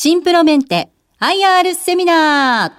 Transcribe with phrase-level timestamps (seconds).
[0.00, 2.72] シンプロメンテ IR セミナー。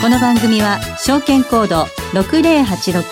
[0.00, 1.82] この番組は証券コード
[2.18, 3.02] 6086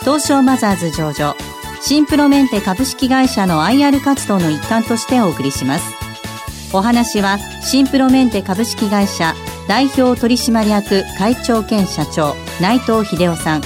[0.00, 1.36] 東証マザーズ上場
[1.80, 5.84] シンプロメンテ株式会社の IR 活動の一環としてお送りします。
[6.74, 9.34] お話はシンプロメンテ株式会社
[9.68, 13.62] 代表取締役会長兼社長内藤秀夫さん。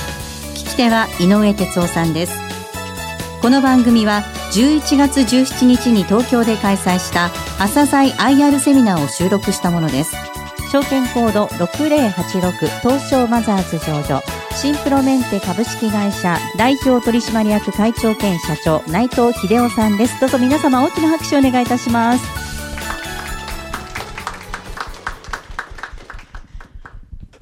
[0.80, 2.32] 手は井上哲夫さんです。
[3.42, 4.22] この番組は
[4.54, 7.26] 11月17日に東京で開催した
[7.62, 10.16] 朝鮮 IR セミナーを収録したものです。
[10.72, 14.22] 証券コード6086東証マザーズ上場。
[14.52, 20.18] シンプロメンテ株式会社代表取締役会長兼社長内藤秀夫さんです。
[20.18, 22.49] どうぞ皆様大きな拍手をお願いいたします。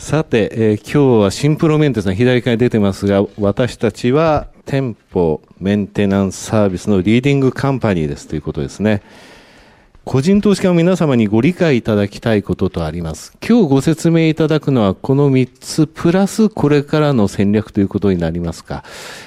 [0.08, 9.02] さて、えー、今日はシンプルメンテさん左から出てますが、私たちは店舗メンテナンスサービスのリーディングカンパニーですということですね。
[10.10, 13.36] 個人投資家の皆様にご理解いただきたいこととあります。
[13.46, 18.84] 今日ご説明いただくのはこの3つプラスこれからの戦略ということになりますか。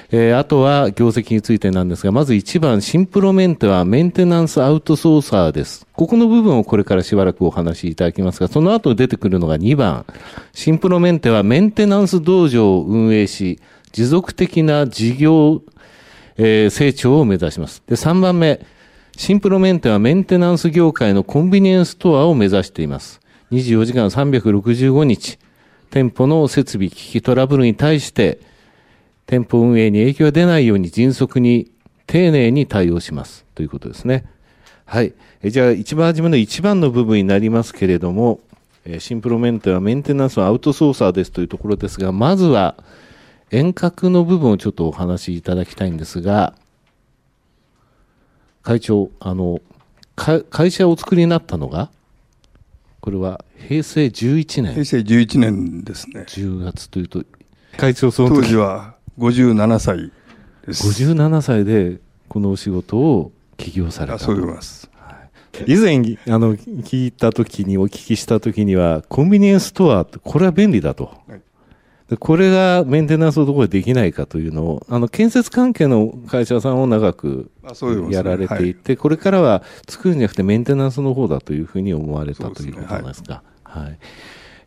[0.09, 5.85] えー、あとは業績についてなんですが、まず1番、シンプロメンテはメンテナンスアウトソーサーです。
[5.93, 10.07] ここの部分をこれからしばらくお話しいただきますが、その後出てくるのが2番、
[10.51, 13.59] シンプロメンテはメンテナンス道場を運営し、
[13.91, 15.61] 持続的な事業、
[16.38, 17.83] えー、成長を目指します。
[17.85, 18.66] で、3番目、
[19.22, 23.22] シンプロメンテはメンテナンス業界のコンビニエンスストアを目指しています。
[23.52, 25.38] 24時間365日、
[25.91, 28.39] 店舗の設備機器トラブルに対して、
[29.28, 31.69] 店舗運営に影響が出ないように迅速に
[32.08, 33.45] 丁寧に対応します。
[33.53, 34.25] ということですね。
[34.86, 35.13] はい。
[35.44, 38.39] えじゃあ、一番初めの一番の部分になりますけれども、
[38.85, 42.75] えシンプロメンテはメンテナンスのアウトソーサーですというところですが、まずは
[43.52, 46.56] 遠隔の部分をちょっとお話しいただきたいんですが、
[48.63, 49.61] 会長、あの、
[50.15, 51.89] 会社をお作りになったのが、
[52.99, 54.73] これは平成11年。
[54.73, 56.25] 平成11年ですね。
[56.27, 57.23] 10月というと、
[57.77, 60.11] 会長その当時は57歳
[60.67, 60.88] です。
[60.88, 64.89] 57歳でこのお仕事を起業されたそうます。
[65.67, 71.11] 以前あの聞いたときに、お聞きしたときには、コンビニエンスストア、これは便利だと。
[71.27, 71.41] はい
[72.17, 77.51] これがメンテナンスのところでできないかというのを、あの、建設関係の会社さんを長く
[78.09, 83.44] やられていて、これからは作るんじゃなくてメンテナンスの方だというふうに思われたということなんですか。
[83.63, 83.97] はい。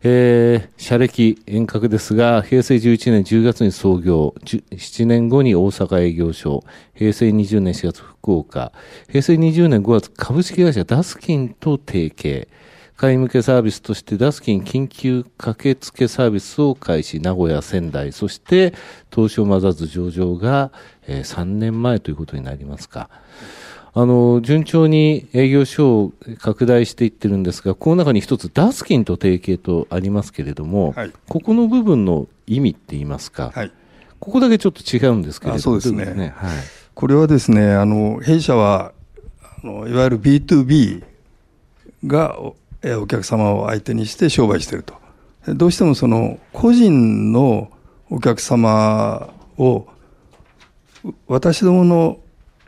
[0.07, 6.63] えー、社歴遠隔ですが、平成11年10月に創業、7年後に大阪営業所、
[6.93, 8.71] 平成20年4月福岡、
[9.09, 12.47] 平成20年5月株式会社ダスキンと提携、
[12.95, 18.73] 会向けサービスとしてダスキン緊急駆けつけサービスを開始、名古屋、仙台、そして
[19.13, 20.71] 東証マザーズ上場が、
[21.07, 23.09] えー、3年前ということになりますか。
[23.97, 33.71] あの、順調に営業所を拡大していってるんですが、この中に一つダスキンと提携とありますけれども、はい、ここの部分の意味って言いますか、はい、
[34.19, 36.13] ここだけちょっと違うんですけれども、そうですね。
[36.13, 36.33] ね？
[36.35, 36.51] はい、
[36.93, 38.91] これはですね、あの、弊社は、
[39.41, 41.03] あのいわゆる B2B
[42.05, 42.37] が
[42.93, 44.93] お客様を相手にして商売してると。
[45.47, 47.71] どうしてもその個人の
[48.09, 49.87] お客様を
[51.27, 52.17] 私どもの、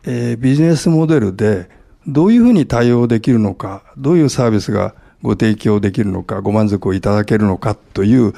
[0.04, 1.70] えー、ビジネスモデルで
[2.08, 8.34] どういうふうに対応できるのか、どういうサービスがご提供できるのか、ご満足をいただけるのかという、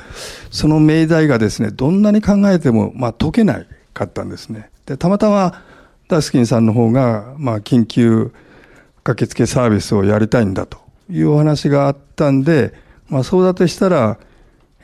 [0.49, 4.71] その命題がですね、どんなに考えても、まあ、解けないかったんですね。
[4.85, 5.61] で、たまたま、
[6.07, 8.31] ダスキンさんの方が、まあ、緊急
[9.03, 10.79] 駆けつけサービスをやりたいんだと。
[11.09, 12.73] いうお話があったんで、
[13.07, 14.19] まあ、そうだとしたら、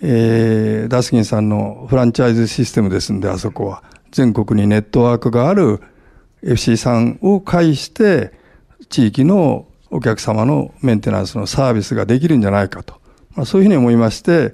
[0.01, 3.83] えー、ダスキンさんのフランチャイズシステムですんで、あそこは。
[4.11, 5.81] 全国にネットワークがある
[6.41, 8.33] FC さんを介して、
[8.89, 12.95] 地域のお客様のメンテナンスのサービスができるんじゃないかと。
[13.35, 14.53] まあ、そういうふうに思いまして、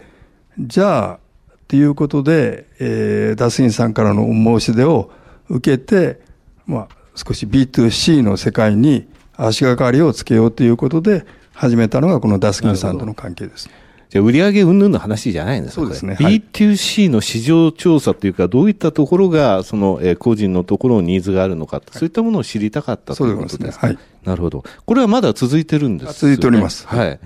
[0.59, 1.20] じゃあ、
[1.68, 5.12] ということで、えー、ダスキンさんからの申し出を
[5.47, 6.20] 受けて、
[6.66, 13.70] まあ、少し B2C の世界に足がかりをつけようということで、始めたのがこのダスキンさんとの関係です。
[14.12, 16.18] じゃあ売上云々の話じゃないんですそうですね。
[16.20, 23.88] B2C の市場調査というか、どういったところが、その、えー、個人のところにニーズがあるのか、はい、そういったものを知りたかったということですね。
[23.88, 23.98] はい。
[24.26, 24.66] なるほど。
[24.86, 26.86] これはまだ続いてるんです、ね、続いております。
[26.88, 27.20] はい。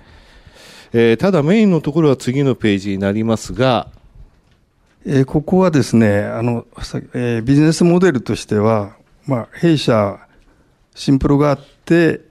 [0.94, 3.90] えー、ただメインのところは次のページになりますが、
[5.08, 6.68] えー、ここはですね、あの、
[7.14, 8.96] えー、ビジネスモデルとしては、
[9.26, 10.20] まあ、弊社、
[10.94, 12.22] シンプルがあって、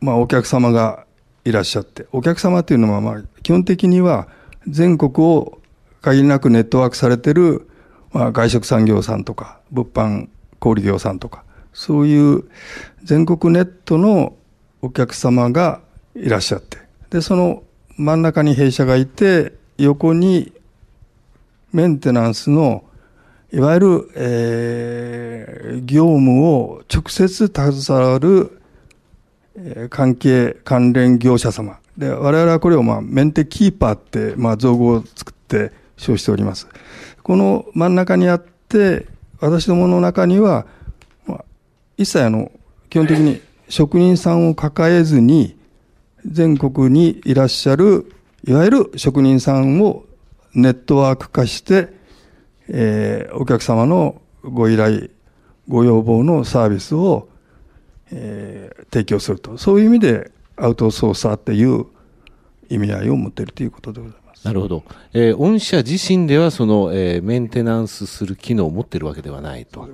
[0.00, 1.06] まあ、お客様が
[1.44, 4.28] いらっしゃって、お客様っていうのは、まあ、基本的には
[4.68, 5.58] 全国を
[6.00, 7.68] 限りなくネットワークされてる
[8.12, 10.28] まあ、外食産業さんとか、物販
[10.58, 12.44] 小売業さんとか、そういう
[13.02, 14.36] 全国ネットの
[14.82, 15.80] お客様が
[16.14, 16.78] いらっしゃって、
[17.10, 17.62] で、その
[17.96, 20.52] 真ん中に弊社がいて、横に
[21.72, 22.84] メンテナンスの
[23.50, 28.60] いわゆる、えー、業務を直接携わる、
[29.90, 31.78] 関係関連業者様。
[31.96, 36.68] で、我々はこれをまあメンテキーパーって、まあ造語を作って称しております。
[37.22, 39.06] この真ん中にあって、
[39.40, 40.66] 私どもの中には、
[41.26, 41.44] まあ、
[41.96, 42.50] 一切あの、
[42.88, 45.56] 基本的に職人さんを抱えずに、
[46.24, 48.12] 全国にいらっしゃる、
[48.44, 50.04] いわゆる職人さんを
[50.54, 51.88] ネットワーク化して、
[52.68, 55.10] えー、お客様のご依頼、
[55.68, 57.28] ご要望のサービスを、
[58.12, 59.58] えー、提供すると。
[59.58, 61.86] そういう意味でアウトソーサーっていう
[62.68, 64.44] 意味合いを持っているということでございます。
[64.46, 64.84] なるほど。
[65.12, 69.88] えー、御社自身ではその、えー、メンテナンスする機能を持っているわけではないと。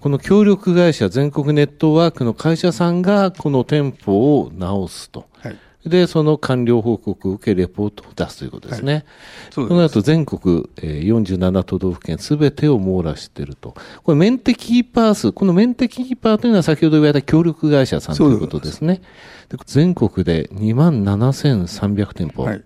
[0.00, 5.26] この協力会社全国ネットワークの会社さんがこの店舗を直すと。
[5.40, 8.92] はいで、その完了報告を受け、レポートを出すということですね。
[8.92, 9.04] はい、
[9.52, 13.74] その後、全国、えー、47都道府県すべてを網羅していると。
[14.02, 19.00] これ、メンテキーパー数、このメンテキーパーというのは先ほど言われた協力会社さんということですね。
[19.48, 22.44] で全国で2万7300店舗。
[22.44, 22.62] はい、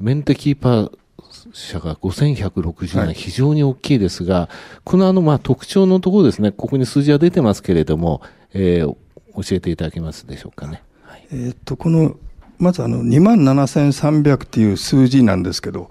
[0.00, 0.92] メンテキーパー
[1.52, 4.48] 社が5160円、非常に大きいですが、
[4.84, 8.22] このあの、まあ、特徴のところですね、ここに数字は出てますけれども、
[8.52, 10.82] えー、教えていただけますでしょうかね。
[11.02, 12.16] はい、えっと、この
[12.64, 15.90] まずあの2万7300っていう数字なんですけど、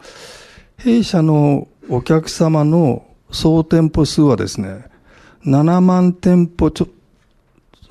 [0.78, 4.86] 弊社のお客様の総店舗数はですね、
[5.46, 6.88] 7万店舗ちょ、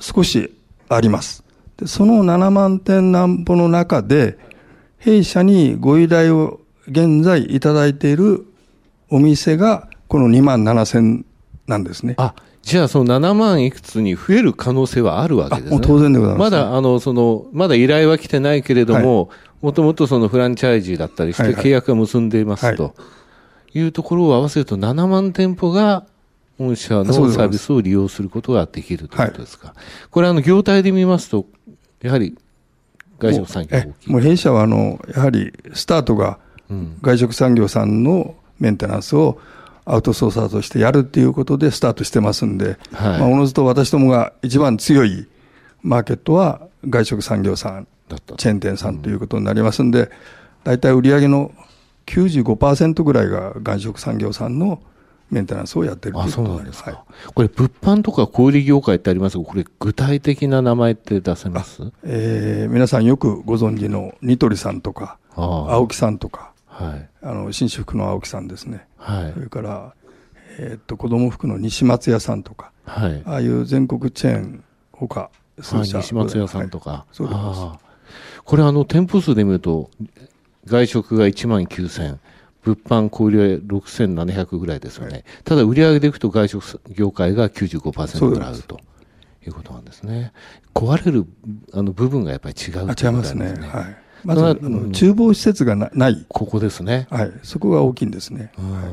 [0.01, 0.53] 少し
[0.89, 1.45] あります。
[1.77, 4.37] でその7万店何歩の中で、
[4.99, 8.45] 弊社にご依頼を現在いただいている
[9.11, 11.25] お店が、この2万7000
[11.69, 12.15] なんですね。
[12.19, 15.81] あ、じゃあその7万いくつに増える可能性はあるわけですね。
[15.83, 19.31] 当然でございます、まだ、あの、その、まだ依頼は来てないけれども、
[19.61, 22.95] もともとそのフランチャイジーだったりして契約が結んでいますと、
[23.75, 23.81] い。
[23.83, 26.07] うところを合わせると7万店舗が
[26.59, 29.75] 御社のサービスを利用することができるということですか。
[30.11, 31.47] これあの、業態で見ますと、
[32.01, 32.37] やはり
[33.19, 34.11] 外食産業大きい。
[34.11, 36.39] もう弊社はあの、やはりスタートが
[37.03, 39.39] 外食産業さんのメンテナンスを、
[39.85, 45.27] アウトソーサーとしてやるっていうことでスタートしてますんで、はい、まあ、おのずと私どもが一番強い
[45.83, 47.89] マーケットは外食産業さん、
[48.37, 50.11] チェーン店さんということになりますんで、
[50.65, 51.53] 大体売上の
[52.07, 54.81] 95%ぐらいが外食産業さんの
[55.31, 61.91] メンテナンスをやってるということなんですか、はい、これ、物販とか小売業界ってありますが、これ、具体的な名前って出せます？
[62.05, 69.95] えー、皆さんよくご存知のニトリさんとか、青木さんとか、はい、あの紳士服の青木さんですね、はい、それから、
[70.59, 75.31] えー、っと子供服の西松屋さんとか、はい、ああいう全国チェーンほか
[75.61, 77.39] 数社、はい、西松屋さんとか、はい、そうです。
[78.45, 79.91] これあの店舗数で見ると
[80.65, 82.19] 外食が1万9000
[82.63, 88.81] 物販小売は6700ぐらいですよね、はい、ただ売上でいくと外食業界が95%ぐらいあると
[89.47, 90.33] いうことなんですね。
[90.73, 91.27] 壊れる
[91.73, 93.53] あの部分がやっぱり違う、ね、違いますね。
[93.69, 96.25] はいまず、あの厨房施設がない。
[96.29, 97.07] ここですね。
[97.11, 97.33] はい。
[97.43, 98.53] そこが大きいんですね。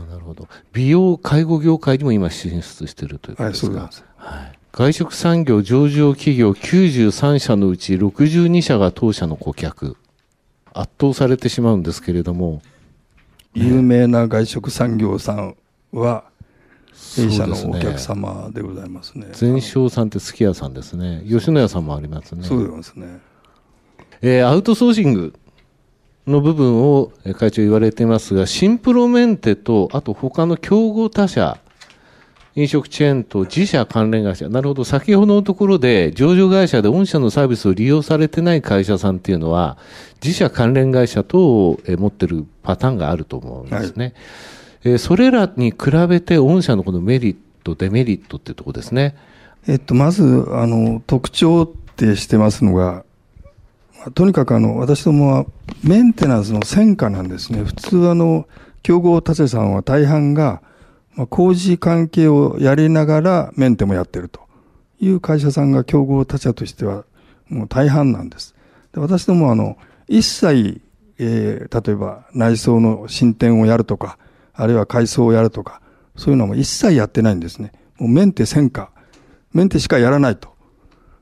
[0.10, 0.48] なるほど。
[0.74, 3.80] 美容介護業界にも今進出しているということですか。
[3.80, 4.06] はい、そうです。
[4.18, 4.60] はい。
[4.72, 9.98] 外食産業上場企業93社のうち62社が当社の顧客。
[10.74, 12.62] 圧倒されてしまうんですけれども。
[13.54, 15.56] 有名な外食産業さん
[15.92, 16.26] は、
[17.16, 19.28] 弊社のお客様でございますね。
[19.34, 21.24] 全商さんってすき家さんですね。
[21.28, 22.44] 吉野家さんもありますね。
[22.44, 23.20] そうですね。
[24.22, 25.34] えー、アウトソーシング
[26.28, 31.60] の部分を会長言われていますが、シンプロメンテと、あと他の競合他社、
[32.56, 34.50] 飲食チェーンと自社関連会社。
[34.50, 34.84] なるほど。
[34.84, 39.78] 先ほどのところで、上場会社で御社のサービスを利用されてない会社さんっていうのは、
[40.22, 44.06] 自社関連会社等を持ってるパターンがあると思うんですね。
[44.06, 45.78] はい、えー、それらに比
[46.10, 49.16] べて、御社のこのメリット、デメリットっていうとこですね。
[49.68, 53.06] えっと、まず、あの、特徴ってしてますのが、
[54.14, 55.46] とにかくあの、私どもは
[55.84, 57.64] メンテナンスの戦果なんですね。
[57.64, 58.48] 普通あの、
[58.82, 60.62] 競合他社さんは大半が、
[61.16, 64.42] まあ、工事関係をやりながらメンテもやってると
[65.00, 67.04] いう会社さんが競合他社としては
[67.50, 68.56] もう大半なんです。
[68.94, 69.78] で私どもあの、
[70.08, 70.82] 一切、
[71.18, 74.18] えー、例えば内装の進展をやるとか、
[74.54, 75.82] あるいは改装をやるとか、
[76.16, 77.72] そういうのも一切やってないんですね。
[77.98, 78.92] もうメンテ戦果。
[79.54, 80.50] メンテしかやらないと。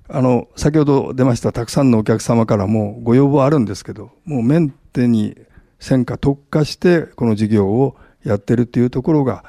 [0.09, 5.35] あの、先ほど出ましたたくさんのお客様からもご要望あるんですけど、もうメンテに
[5.79, 9.43] 専科特化してこの事業をやってるっていうところが、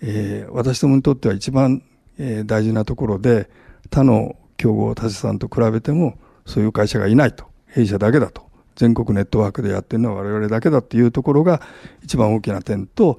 [0.00, 1.82] えー、私どもにとっては一番、
[2.18, 3.50] えー、大事なところで、
[3.90, 7.46] 他の競合他社さんと比べても、そういう会社がいないと。
[7.66, 8.48] 弊社だけだと。
[8.76, 11.60] 全国ネットワークでやってるのは我々だけだっていうところが
[12.02, 13.18] 一番大きな点と、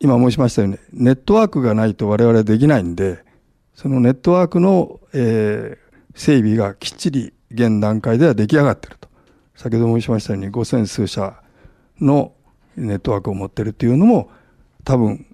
[0.00, 3.24] 今申しましたように、ネットワークがないと我々できないんで、
[3.74, 9.08] そのネットワークの、えー、整備がきっちり現段階では出来上がっていると。
[9.56, 11.40] 先ほど申しましたように5000数社
[12.00, 12.32] の
[12.76, 14.30] ネットワークを持っているっていうのも、
[14.84, 15.26] 多分、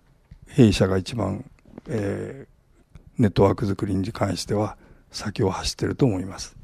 [0.47, 1.45] 弊社が一番、
[1.89, 4.77] えー、ネットワーク作りに関しては
[5.11, 6.57] 先を走っていると思います。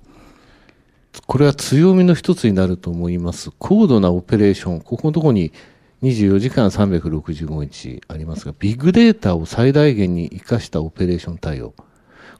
[1.26, 3.50] これは強みの一つになると思います。
[3.58, 5.52] 高度なオペレーション、ここのところに
[6.02, 11.74] 24時間365日ありますが、ビッグデータを最大限に活かしたオペレーション対応。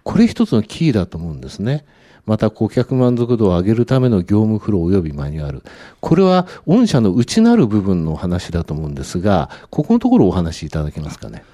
[0.02, 1.84] これ一つのキーだと思うんですね。
[2.26, 5.62] また顧客満足度を上げるための業務フロー及びマニュアル。
[6.00, 11.44] これは御社の内なる部分の話だと思うんですが、ここのところお話しいただけますかね。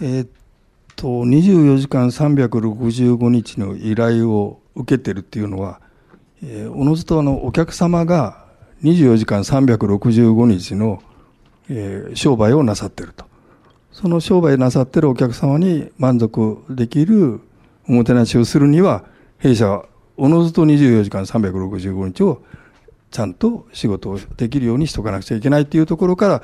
[0.00, 0.28] えー、っ
[0.96, 5.80] と、24時間365日の依頼を受けてるっていうのは、
[6.42, 8.46] えー、おのずとあのお客様が
[8.82, 11.02] 24時間365日の、
[11.68, 13.24] えー、商売をなさってると。
[13.92, 17.40] その商売なさってるお客様に満足できる
[17.88, 19.04] おもてなしをするには、
[19.38, 19.84] 弊社は
[20.16, 22.42] おのずと24時間365日を
[23.10, 26.42] ちゃんと仕事をできるようにしとかなくちゃいけないっていうところから、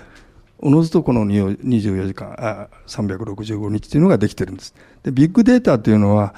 [0.61, 4.75] おのずとこの24時間、あ365日っていうのができてるんです。
[5.03, 6.35] で、ビッグデータっていうのは、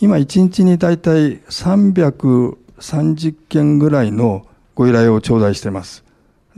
[0.00, 6.07] 今1日に大体330件ぐらいのご依頼を頂戴してます。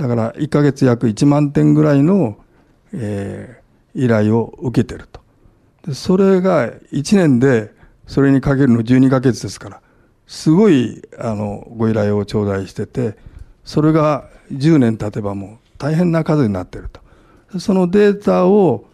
[0.01, 2.39] だから1ヶ月約1万点ぐらいの、
[2.95, 5.95] えー、依頼を受けてると。
[5.95, 7.75] それが1年で
[8.07, 9.81] それにかけるの12ヶ月ですから、
[10.27, 13.19] すごいあのご依頼を頂戴してて、
[13.63, 16.89] それが10年経てばもう大変な数になっている
[17.51, 17.61] と。
[17.61, 18.87] そのデータを、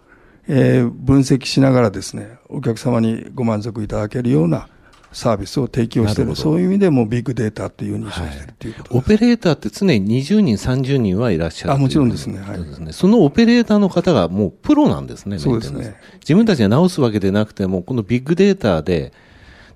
[0.49, 4.69] えー、分析しながらですね、お客様にご満足いただけるような
[5.17, 12.93] サービスを提供している、そういう意味でもビッグデータという認識をしているということはい、オペレーターって常に20人、30人はいらっしゃるあもちろんですね,、はい、ね。
[12.93, 15.97] そのオペレーターの方がもうプロなんですね、そうですね。
[16.21, 19.15] 自分たちが直すわけでなくても、このビッグデータで、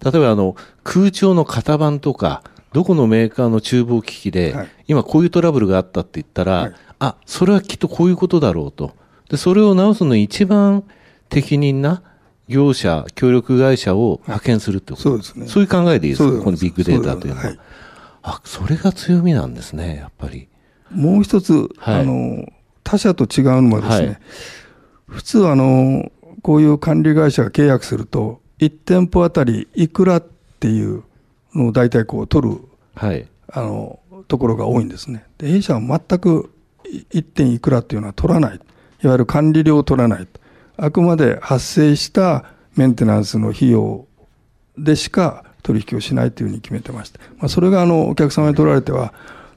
[0.05, 2.43] 例えばあの空調の型番とか、
[2.75, 4.55] どこのメーカーの厨房機器で、
[4.89, 8.93] 今こういうトラブルがあったって言ったら、はい、あ、それはきっとこういうことだろうと。
[9.31, 10.85] で、それを直すのに一番
[11.31, 12.03] 適任な
[12.51, 15.47] 業者、協力会社を派遣するってこと、そうですね。
[15.47, 16.45] そういう考えでいいですか？
[16.45, 17.47] このビッグデータというのは。
[17.47, 17.59] はい、
[18.23, 20.49] あ、それが強みなんですね、やっぱり。
[20.91, 22.47] もう一つ、はい、あの、
[22.83, 24.19] 他社と違うのはですね、はい、
[25.07, 26.11] 普通あの、
[26.43, 30.21] こういう管理会社が契約すると、1店舗あたりいくらっ
[30.59, 31.05] ていう
[31.55, 32.59] のを大体こう取る、
[32.95, 35.25] はい、あの、ところが多いんですね。
[35.39, 36.53] で、弊社は全く
[37.11, 38.61] 1点いくらっていうのは取らない。
[39.03, 40.29] いわゆる管理料を取らない。
[40.83, 42.45] あくまで発生した
[42.77, 44.07] メンテナンスの費用
[44.79, 49.13] でしか取引をしないというふうに決めてまして、まあ、それがあのお客様に取られては、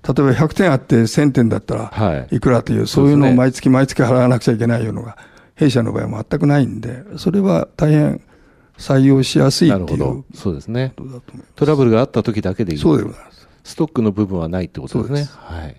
[0.06, 5.18] 例えば100点あって1000点だったらいくらという、はい、そういうのを毎月毎月払わなくちゃいけないのが、
[5.56, 8.22] 弊社の場合は全くないんで、それは大変
[8.78, 10.94] 採用しやすいっていうそうですね。
[11.56, 12.80] トラブルがあった時だけでいい。
[12.80, 13.48] そうでございます。
[13.64, 15.24] ストックの部分はないってことですね。
[15.24, 15.78] すはい。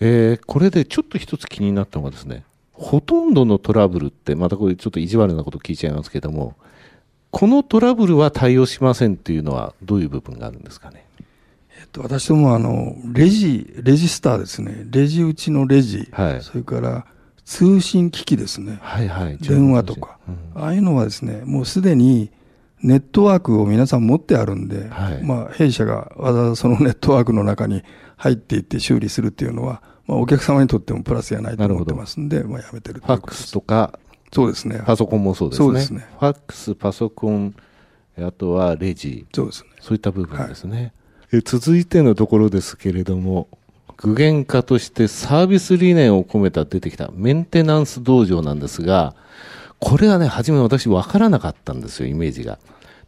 [0.00, 2.42] えー、これでちょっと一つ気になったのがですね、
[2.72, 6.56] ほとんどのトラブルって、またこれちょっと意地悪なこと聞いちゃいますけども、
[7.30, 11.06] このトラブルは対応しませんっていうのは、どういう部分があるんですかね？
[11.80, 14.84] えっと、私どもあの、レジ、レジスターですね。
[14.90, 17.06] レジ打ちのレジ、はい、それから
[17.44, 18.78] 通信機器ですね。
[18.80, 19.38] はいはい。
[19.38, 22.30] 電話とか、うん、ああいうのはですね、もうすでに
[22.82, 27.82] ネットワークを皆さん持ってあるんで、はい、まあ、弊社がわざわざそのネットワークの中に
[28.16, 33.98] 入っていって修理するっていうのは、まあ、お客様にとってもプラスやないと思ってますんで、まあ、やめてるファックスとか、
[34.32, 34.82] そうですね。
[34.84, 35.66] パソコンもそうですね。
[35.66, 36.06] そうですね。
[36.18, 37.54] ファックス、パソコン、
[38.18, 39.26] あとはレジ。
[39.34, 39.70] そうですね。
[39.80, 40.92] そういった部分ですね。
[41.30, 43.48] はい、え続いてのところですけれども、
[43.98, 49.14] 具現化としてサービス理念を込めた出てきたメンテナンス道場なんですが、
[49.78, 52.58] これはね、初め私分からなかったんですよ、イメージが。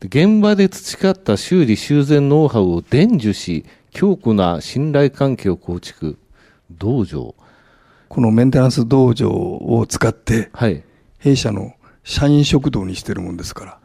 [0.03, 6.19] 現場で培った修理修繕ノウハウを伝授し、強固な信頼関係を構築。
[6.71, 7.35] 道場
[8.09, 10.85] このメンテナンス道場を使って、はい、
[11.19, 13.79] 弊社の社員食堂にしてるもんですから。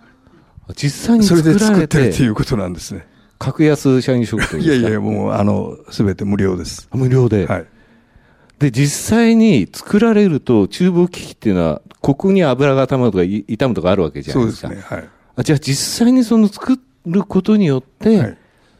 [0.75, 3.07] 実際にそれで作ってるっていうことなんですね。
[3.39, 6.88] 格安社員食堂いやいや、もう、あの、すべて無料です。
[6.93, 7.48] 無料で？
[7.48, 7.65] はい。
[8.59, 14.67] で、実際に作られると、厨房機器っていうのは、ここに油が溜まるとか、傷むとかあるわけじゃないですか。
[14.67, 14.98] そうですね。
[14.98, 15.09] はい。
[15.38, 18.38] あじゃあ実際にその作ることによって、はい、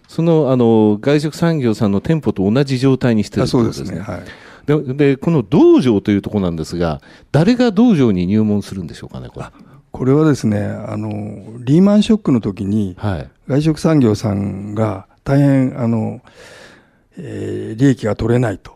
[0.10, 4.00] その、あの、外食産業さんの店舗と同じ状態にしてるそうですね。
[4.00, 4.22] はい。
[4.66, 7.00] でで、この道場というところなんですが、
[7.32, 9.46] 誰が道場に入門するんでしょうかね、これ。
[9.92, 13.30] これはですね、あの、リーマンショックの時に、はい。
[13.48, 16.22] 外食産業さんが大変、あの、
[17.18, 18.72] えー利益が取れないと。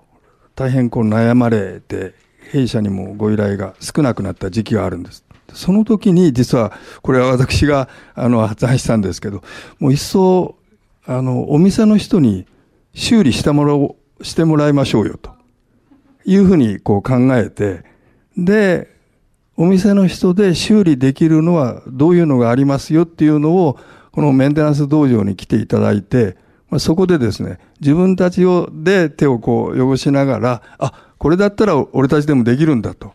[0.55, 2.13] 大変こう悩まれて、
[2.51, 5.25] 弊社にもご依頼が少なくなった時期があるんです。
[5.51, 9.41] その時に実は、これは私があの発案したんですけど、
[9.79, 10.55] もう一層、
[11.05, 12.45] あの、お店の人に
[12.93, 15.31] 修理してもらおう、してもらいましょうよと。
[16.25, 17.83] いうふうにこう考えて、
[18.37, 18.89] で、
[19.55, 23.77] お店の人で修理できるのはどういうのがありますよっていうのを、
[24.11, 26.37] このメンテナンス道場に来ていただいて、
[26.69, 33.13] まあ、そこでですね、自分たちをで手をこう汚しながら、あ、これだったら俺たちでもできるんだと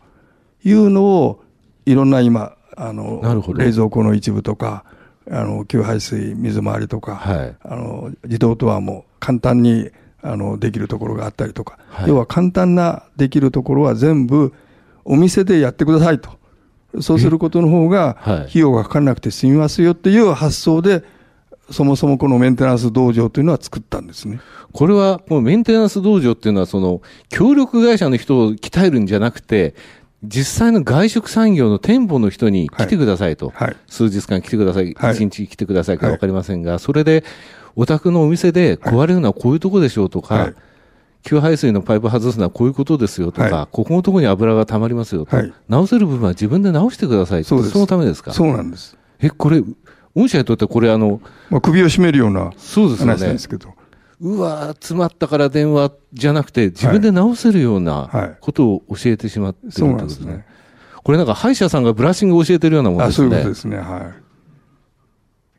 [0.63, 1.43] いうのを、
[1.85, 3.21] いろんな今、あの
[3.57, 4.85] 冷蔵庫の一部とか、
[5.29, 7.55] あの、給排水、水回りとか、はい。
[7.63, 9.89] あの、自動ドアも簡単に、
[10.21, 12.09] あの、できるところがあったりとか、はい。
[12.09, 14.53] 要は簡単なできるところは全部
[15.05, 16.31] お店でやってくださいと。
[17.01, 18.35] そうすることの方が、はい。
[18.41, 21.03] 費用がかからなくて済みますよっていう発想で、
[21.71, 24.39] そもそもこのメンテナンス道場というのは作ったんですね。
[24.71, 29.75] これは、このメンテナンス道場っていうのは、その、協力会社の人を鍛えるんじゃなくて、
[30.23, 33.51] 実際の外食産業の店舗の人に来てくださいと。
[33.55, 33.75] はい。
[33.87, 37.23] 数日間来てください、一、はい日来てくださいかわかりませんが、それで、
[37.75, 40.55] お宅のお店で壊れるのはこういうとこでしょうとか、はい
[41.21, 48.31] 給排水のパイプ外すのはこういうことですよとか、はここのところに油が溜まりますよと、はい直せる部分は自分で直してくださいそそのためですか？
[48.31, 48.97] そうなんです。
[49.19, 49.61] え、これ、
[50.15, 53.39] 御社にとってこれあの、まあ、首を絞めるようなそうですよね話なんで。
[53.39, 53.73] すけど。
[54.21, 59.97] うわー詰まったから電話じゃなくて、自分で直せるようなはいことを教えてしまってるってことでね。
[59.97, 60.45] なんですすね。
[61.03, 63.29] これなんか歯医者さんがブラッシングを教えてるようなものあ、ですね。
[63.29, 63.77] そういうことですね。
[63.77, 64.13] は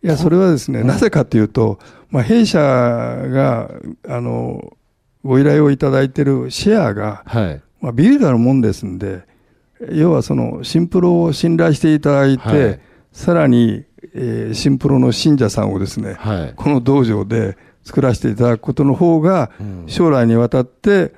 [0.02, 0.06] い。
[0.06, 1.78] いや、それはですね、なぜかというと、
[2.10, 3.70] まあ、弊社が、
[4.08, 4.76] あの、
[5.24, 7.62] ご依頼をいただいているシェアが、はい。
[7.80, 9.22] まあ、ビビるなもんですんで、
[9.90, 12.80] 要はその、シンプロを信頼していただいて、はい
[13.12, 16.52] さらに、えーシンプロの信者さんをですね、はい。
[16.54, 21.12] この道場で作らせていただくことの方が、うん将来にわたって、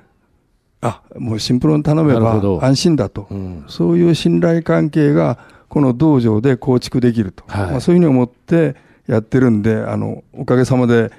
[0.81, 3.27] あ、もうシンプロに頼めば安心だと。
[3.29, 5.37] うんそういう信頼関係が、
[5.69, 7.43] この道場で構築できると。
[7.47, 8.75] はいまあ、そういうふうに思って
[9.07, 11.11] やってるんで、あの、おかげさまで、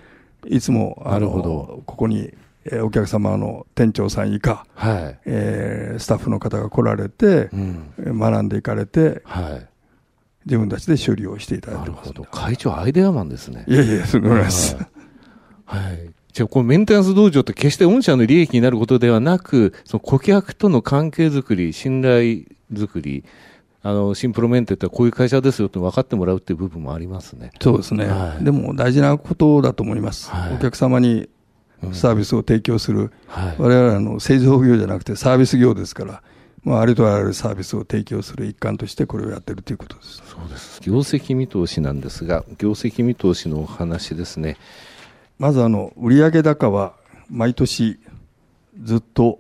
[0.47, 2.33] いつも、あなるの、ほどここに、
[2.67, 5.19] えーお客様の店長さん以下、はい。
[5.27, 7.93] えースタッフの方が来られてう、ん。
[7.99, 9.67] えー学んでいかれて、はい。
[10.47, 12.13] 自分たちで修理をしていただいてます。
[12.31, 13.65] 会長アイデアマンですね。
[13.67, 14.77] いやいや、すごいです。
[14.77, 14.87] はい。
[16.33, 23.25] じゃあ、このメンテナンス道場って決して御社の利益になることではなく、その顧客との関係づくり、信頼づくり、
[23.83, 27.53] あの、シンプロメンテってこういう会社ですよって分かってもらうっていう部分もありますね。
[27.61, 30.31] そうですね、はいでも大事なことだと思います。
[30.31, 31.29] はいお客様に
[31.93, 33.57] サービスを提供する、はい。
[33.59, 36.23] 我々はあの製造業じゃなくてサービス業ですから、
[36.63, 40.23] まあ、ありとあらゆるサービスを提供する一環としてこれをやってるということです。
[40.27, 40.81] そうです。
[40.83, 44.57] 業績見通しなんですが、業績見通しのお話ですね。
[45.39, 46.95] まずあの売上高は
[47.29, 47.99] 毎年
[48.83, 49.39] ずっと、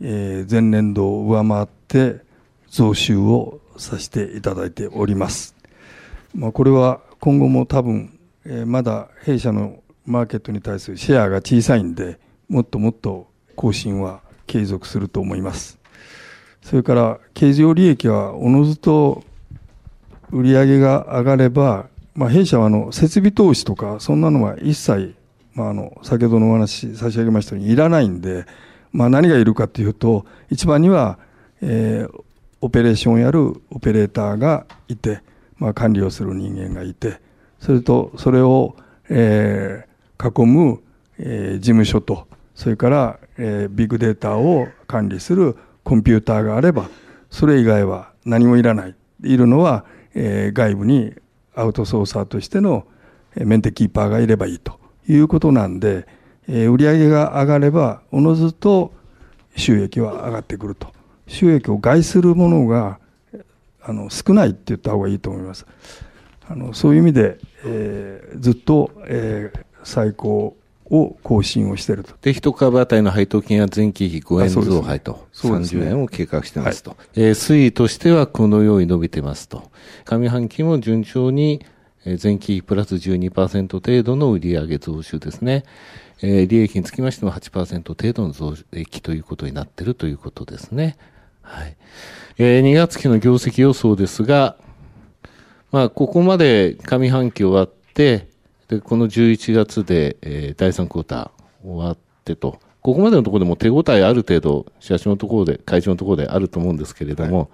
[0.00, 2.20] 前年度を上回って
[2.68, 5.56] 増収をさせていただいております。
[6.34, 15.78] まあ、これは今後も多分、えまだ弊社のマーケットに対するシェアが小さいんで、もっともっと更新は継続すると思います。
[16.62, 19.24] それから経常利益はおのずと
[20.30, 25.15] 売上が上がれば、まあ、弊社はあの設備投資とか、そんなのは一切、
[25.56, 28.44] まあ、あの先ほどのお話差し上げましたように、いらないんで、
[28.92, 31.18] まあ、何がいるかというと、一番には、
[31.60, 32.22] えー
[32.62, 35.20] オペレーションをやるオペレーターがいて、
[35.58, 37.20] まあ、管理をする人間がいて、
[37.60, 38.76] それとそれを、
[39.08, 40.80] えー囲む、
[41.18, 46.88] えー事務所と、それから、えービッグデータを管理するコンピューターがあれば、
[47.30, 48.94] それ以外は何もいらない。
[49.22, 51.14] いるのは、えー外部に
[51.54, 52.86] アウトソーサーとしての
[53.36, 56.06] えーメンテキーパーがいればいいということなんで、
[56.48, 58.92] えー売上が上がれば、おのずと
[59.56, 60.88] 収益は上がってくると。
[61.26, 63.00] 収益を害するものが
[63.82, 65.66] あの少ないって言った方がいいと思います。
[66.48, 70.56] あのそういう意味で、えーずっと、えー最高
[70.90, 72.12] を更新をしていると。
[72.20, 76.96] で、一株当たりの配当金は前期比5円増配と、そうですね30円を計画してますと。
[77.14, 79.70] えー推移としてはこのように伸びてますと。
[80.04, 81.75] 上半期も順調に、えー
[82.22, 85.64] 前期比プラス12%程度の売上増収ですね。
[86.22, 90.96] えー利益につきましても8%程度の増益ということになっているということですね。
[91.42, 91.76] はい。
[92.38, 94.56] えー2月期の業績予想ですが、
[95.72, 98.28] まあ、ここまで上半期終わって、
[98.68, 107.48] で、この11月で、えー第3クォーター終わってと、ここまでのところでも手応えある程度、社長のところで、会長のところであると思うんですけれども、はい、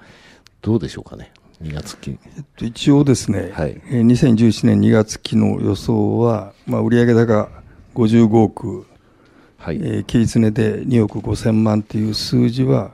[0.60, 1.32] どうでしょうかね、
[1.62, 2.18] 2月期。
[2.37, 7.48] えっと、一応ですね、はい、2011年2月期の予想は、まあ、売上高
[7.94, 8.87] 55億、
[9.57, 9.77] はい。
[9.77, 12.90] えー、期日値で2億5000万という数字は、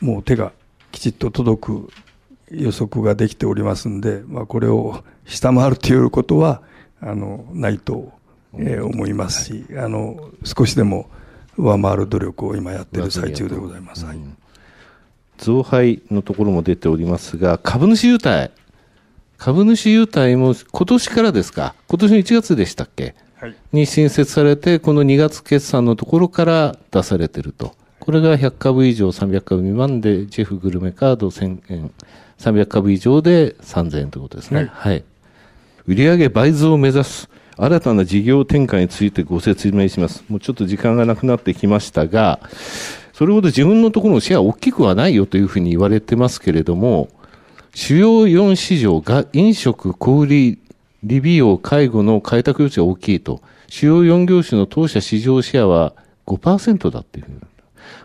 [0.00, 0.52] もう手が
[0.90, 1.90] きちっと届く
[2.50, 6.62] 予測ができておりますんで、まあ、これを下回るということは
[7.00, 8.12] あのないと、
[8.54, 11.10] えー、思いますし、はい、あの少しでも
[11.56, 14.04] 上回る努力を今やっている最中でございます。
[14.04, 14.18] はい、
[15.42, 18.52] 増配のところも出ておりますが、株主優待、
[19.38, 27.74] 株主優待も今年からですか、今年の1月でしたっけ、はい、に新設されて、この2月決算のところから出されていると。
[27.98, 31.90] これが100株以上300株未満で、ジェフグルメカード1000円、
[32.38, 34.58] 300株以上で3000円ということですね。
[34.58, 34.68] はい。
[34.72, 35.04] はい、
[35.88, 40.24] 売上倍増を目指す新たな事業展開についてご説明します。
[40.28, 42.40] もうちょっと時間がなくなってきましたが、
[43.22, 47.08] それほど自分のところのシェア大きくはないよというふうに言われてますけれども、
[47.72, 50.58] 主要4市場が飲食、小売、
[51.04, 55.92] 理美容、介護の開拓余地が大きいと、主要4業種の当社市場シェアは
[56.26, 57.26] 5%だっていう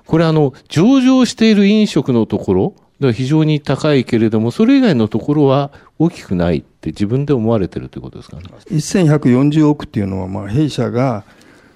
[0.05, 8.43] これあの、上場している飲食のところ、では非常に高いけれども、それ以外のところは大きくないって自分で思われてるということですかね。
[8.69, 11.23] 1140億っていうのは、まあ、弊社が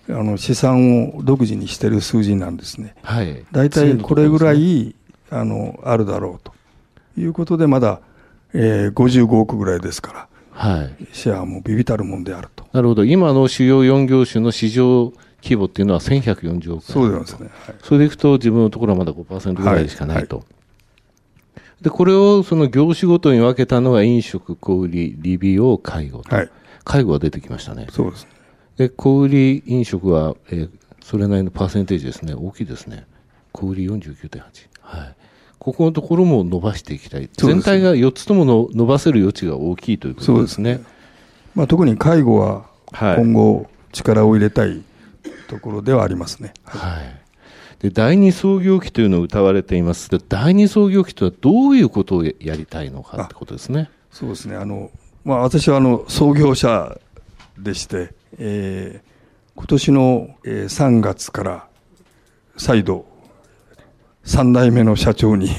[0.09, 2.95] あの資産を独自にしてる数字なんですね。
[3.03, 3.45] はい。
[3.51, 4.93] 大体これぐらい、ね、
[5.29, 6.53] あの、あるだろうと
[7.19, 8.01] いうことで、まだ、
[8.53, 10.27] えー、55億ぐらいですから。
[10.51, 11.07] はい。
[11.13, 12.65] シェアもビビたるもんであると。
[12.73, 13.05] なるほど。
[13.05, 16.81] 今の主要4業種の市場規模っていうのは1140億円。
[16.81, 17.49] そうですね。
[17.65, 20.37] はい、それでいくと、自分のところはまだ5%ぐらいしかないと。
[20.37, 20.45] はい
[21.81, 24.87] で、これをその業種ごとに分けたのが飲食、小売、
[25.17, 26.49] 理美容、介護はい。
[26.83, 27.87] 介護が出てきましたね。
[27.89, 28.29] そうです、ね。
[28.77, 30.69] で、小売飲食は、えー、
[31.03, 32.33] それなりのパーセンテージですね。
[32.33, 33.05] 大きいですね。
[33.51, 34.41] 小売49.8。
[34.81, 35.15] はい。
[35.59, 37.29] ここのところも伸ばしていきたい。
[37.33, 40.75] 全体が4つともの伸ばせる余地が大きいということですね。
[40.75, 40.85] すね
[41.53, 44.81] まあ、特に介護は今後力を入れたい
[45.47, 46.53] ところではありますね。
[46.63, 47.21] はい、はい
[47.81, 50.09] で、第二創業期というのを歌われています。
[50.11, 53.89] で、第二創業期とはどういうことをやりたいのかってことですね。
[54.11, 54.55] そうですね。
[54.55, 54.91] あの、
[55.25, 56.99] まあ、私はあの、創業者
[57.57, 59.11] でして、えー、
[59.55, 61.67] 今年の、3月から
[62.57, 63.05] 再度、
[64.25, 65.49] 3代目の社長に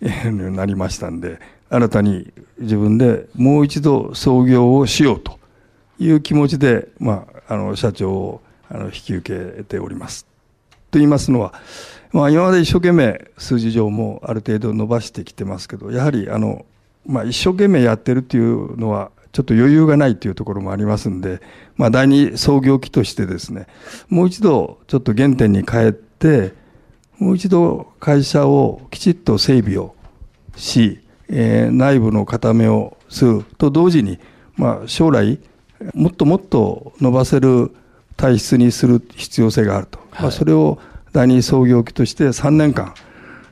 [0.00, 5.38] なりましたんで、新たに自分でもう一度創業をしようと
[5.98, 10.26] いう気持ちで、まあ、あの、社長をあの引き受けております。
[10.90, 11.54] と言いますのは、
[12.12, 16.64] まあ、今まで一生懸命数字上もある程度伸ばしてきてますけどやはりあの、
[17.04, 21.42] まあ、一生懸命やってるっていうのはちょっと余裕がないっていうところもありますんで、
[21.76, 23.66] まあ、第二創業期としてですね
[24.08, 26.54] もう一度ちょっと原点に帰って
[27.18, 29.94] もう一度会社をきちっと整備を
[30.56, 34.18] し、えー、内部の固めをすると同時に、
[34.54, 35.38] まあ、将来
[35.92, 37.76] もっともっと伸ばせる
[38.16, 40.78] 体質にする必要性があると、はい、まあ、それを
[41.12, 42.94] 第二創業期として3年間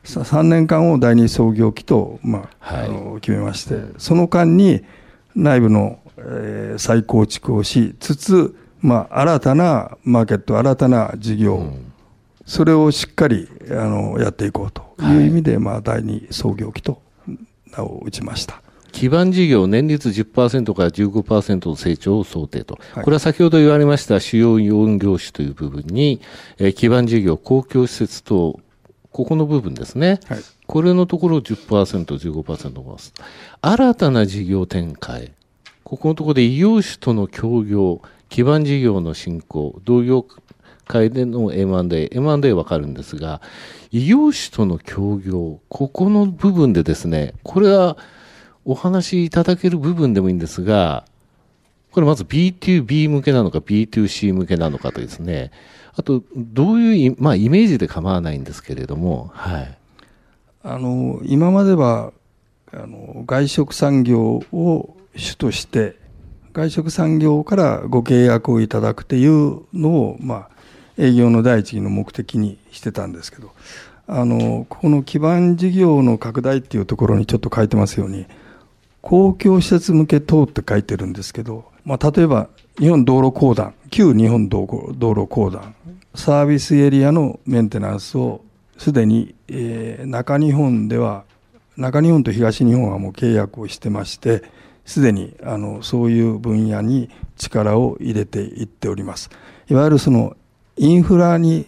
[0.05, 4.83] 3年間を第二創業期と、まあ、はい、あの決めましてその間に
[5.35, 11.93] 内部の、えー、再構築をしつつ、まあ、新たなマーケット新たな事業、うん、
[12.47, 17.01] それをしっかりあのやっていこうという意味で、はい、まあ、第二創業期と
[17.77, 18.65] 名を打ちました。
[18.93, 22.79] 基盤事業年率10%から15%の成長を想定と。
[23.03, 26.21] これは先ほど言われました主要4業種という部分に、
[26.59, 28.61] えー、基盤事業、公共施設等、
[29.15, 30.19] ここの部分ですね。
[30.27, 33.15] はい、これのところを10%、15%伸ばす。
[33.61, 35.31] 新たな事業展開。
[35.85, 40.27] ここのところで異業種との協業、基盤事業の進行、同業
[40.89, 43.41] 界での M&A、M&A わかるんですが、
[43.93, 47.97] 異業種との協業、ここの部分でですね、これは
[48.65, 51.05] お話しいただける部分でもいいんですが、
[51.93, 55.53] これまず B2B 向けなのか B2C 向けなのかとですね、
[55.97, 59.79] あと、どういう、まあ、イメージで構わないんですけれども、はい。
[60.63, 62.13] あの、今までは、
[62.73, 65.97] あの、外食産業を主として、
[66.53, 70.51] 外食産業からご契約をいただくっていうのを、まあ、
[70.97, 73.53] 営業の第一義の目的にしてたんですけど、
[74.07, 78.27] あの、ここの基盤事業の拡大っていうところにちょっと書いてますように、
[79.01, 85.77] 公共施設向け等って書いてるんですけど、まあ、例えば日本道路公団、旧日本道路公団、
[86.13, 88.41] サービスエリアのメンテナンスを
[88.79, 91.25] すでに、えー、中日本では、
[91.77, 94.43] 中日本と東日本はもう契約をしてまして、
[94.85, 99.31] すでにあのそういう分野に力を入れていっております。
[99.71, 100.37] いわゆるその
[100.77, 101.67] インフラに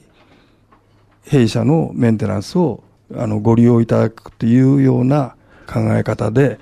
[1.22, 2.82] 弊社のメンテナンスを
[3.14, 5.36] あのご利用いただくというような
[5.68, 6.58] 考え方で、す、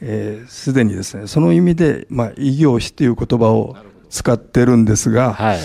[0.00, 3.76] えー、で、にですね、その意味で、まあ、異業種という言葉を
[4.10, 5.58] 使ってるんですが、はい、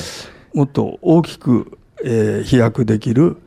[0.53, 3.37] もっと大きく、えー、飛躍できる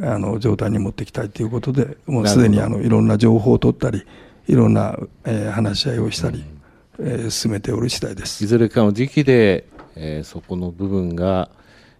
[0.00, 4.04] あの状態に持っていきたいということで、もうすでにあのいろんな情報を取ったり、
[4.46, 6.44] いろんな、えー、話し合いをしたり、
[6.98, 8.44] うん、えー、進めておる次第です。
[8.44, 11.50] いずれかの時期で、えー、そこの部分が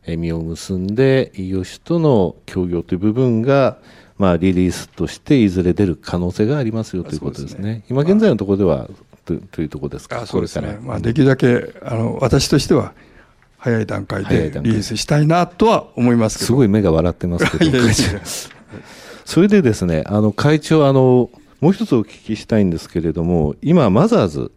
[0.07, 3.79] 実を結んで、異業種との協業という部分が、
[4.17, 7.57] まあ、リリースとしていずれ出る可能性がありますよということですね。
[7.57, 8.89] すね今現在のところでは、
[9.37, 12.93] とというところですか、そうですね、まあ、できるだけあの私としては、
[13.59, 17.79] 早い段階でリリースしたいなとは思いますけどすごい目が笑ってますけど、
[19.25, 24.53] それでですね、あの会長あの、もう一つお聞きしたいんですけれども、今、マザーズ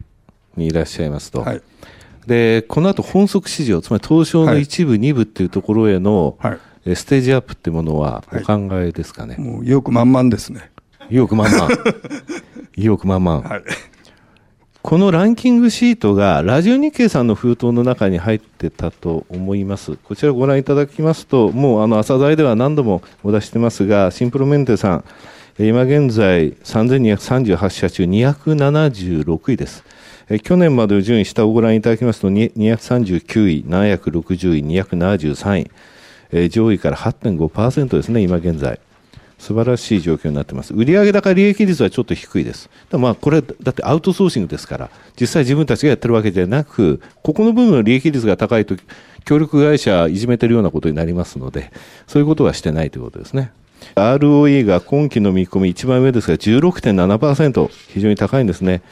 [0.55, 1.41] にいらっしゃいますと。
[1.41, 1.61] はい
[2.27, 9.35] で、この後本則市場、つまり東証の一部、二部っていうところへの、はい、ステージアップっていうものはお考えですかね？
[9.35, 10.71] はい、もう意欲満々ですね。
[11.09, 11.69] 意欲満々。
[12.77, 13.41] 意欲満々。
[13.41, 13.63] はい。
[14.83, 19.95] このランキングシートがラジオ日経さんの封筒の中に入ってたと思います。
[19.95, 25.03] こちらをご覧いただきますと、もうあの朝材では何度もお出ししてますが、シンプロメンテさん、
[25.59, 29.83] 今現在3238社中276位です。
[30.43, 35.69] 去年までの順位、下をご覧いただきますと、239位、760位、273
[36.41, 38.79] 位、上位から8.5%ですね、今現在。
[39.41, 40.71] 素晴らしい状況になってます。
[40.75, 42.69] 売上高利益率はちょっと低いです。
[42.91, 48.75] まあこれ、だってアウトソーシングですから、実際自分たちがやってるわけじゃなく、ここの部分の利益率が高いと、
[49.25, 51.71] 協力会社いじめてるようなことになりますので、
[52.05, 53.51] そういうことはしてないということですね。
[53.95, 58.83] ROE が今期の見込み一番上ですが16.7%、非常に高いんですね。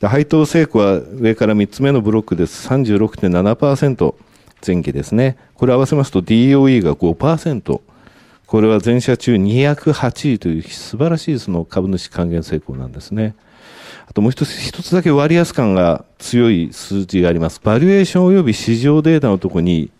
[0.00, 2.68] 配当成功は上から3つ目のブロックです。
[2.68, 4.14] 36.7%
[4.64, 5.36] 前期ですね。
[5.54, 7.80] これ合わせますと DOE が5%。
[8.48, 13.34] これは全社中208位という素晴らしいその株主還元成功なんですね。
[14.06, 17.60] あともう一つ、一つだけ割安感が強い数字があります。
[17.62, 19.90] バリュエーション及び市場データのところに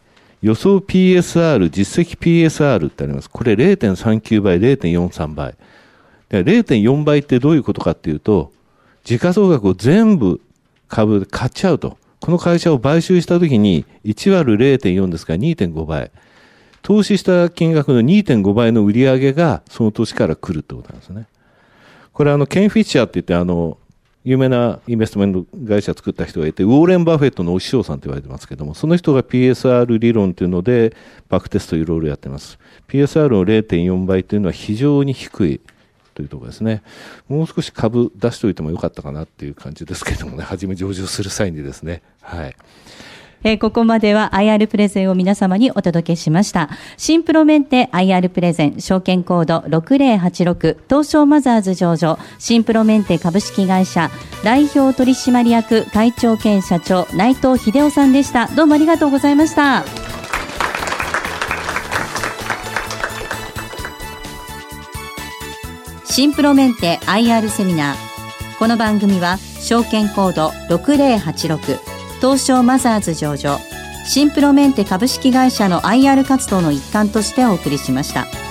[0.41, 3.29] 予想 PSR、実績 PSR ってあります。
[3.29, 5.55] これ0.39倍、0.43倍。
[6.31, 8.51] 0.4倍ってどういうことかっていうと、
[9.05, 10.41] 時価総額を全部
[10.89, 11.99] 株で買っちゃうと。
[12.21, 16.11] この会社を買収したときに1割0.4ですから2.5倍。
[16.83, 21.27] 投資した金額の2.5倍の売り上げがその年から来るってことなんですね。
[22.13, 23.79] これあの、ケン・フィッシャーって言ってあの、
[24.25, 30.95] 有名なインベストメント会社作った人がいて、ウォーレン・バフェットのお師匠さんと言われてますけども、その人が PSR 理論というので、
[31.29, 32.59] バックテストいろいろやってます。
[32.89, 35.61] PSR の0.4倍というのは非常に低い。
[36.19, 36.83] というところですね。
[37.29, 42.03] もう少し株出しておいてもよかったかなっていう感じですけどもね、初め上場する際にですね。
[42.21, 42.57] はい。
[43.45, 46.71] えー、ここまでは IR プレゼンを皆様にお届けしました。
[46.97, 54.11] シンプロメンテ IR プレゼン、証券コード6086、東証マザーズ上場、シンプロメンテ株式会社、
[54.43, 58.49] 代表取締役会長兼社長、内藤秀夫さんでした。
[58.49, 59.85] どうもありがとうございました。
[66.05, 68.59] シンプロメンテ IR セミナー。
[68.59, 73.59] この番組は証券コード6086東証マザーズ上場
[74.05, 78.48] シンプロメンテ株式会社の IR 活動の一環としてお送りしました。